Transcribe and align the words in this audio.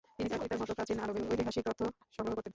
তিনি 0.17 0.27
তার 0.29 0.39
পিতার 0.41 0.59
মত 0.61 0.69
প্রাচীন 0.71 0.97
আরবের 0.99 1.23
ঐতিহাসিক 1.31 1.63
তথ্য 1.67 1.81
সংগ্রহ 2.17 2.35
করতেন। 2.35 2.49